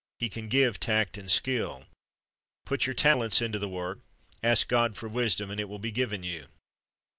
He 0.17 0.29
can 0.29 0.47
give 0.47 0.79
tact 0.79 1.15
and 1.15 1.29
skill. 1.31 1.83
Put 2.65 2.87
your 2.87 2.95
talents 2.95 3.39
into 3.39 3.59
the 3.59 3.69
work, 3.69 3.99
ask 4.41 4.67
God 4.67 4.97
for 4.97 5.07
wisdom, 5.07 5.51
and 5.51 5.59
it 5.59 5.69
will 5.69 5.77
be 5.77 5.91
given 5.91 6.23
you. 6.23 6.47